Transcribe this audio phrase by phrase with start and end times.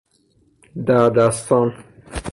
[0.85, 1.83] دردستان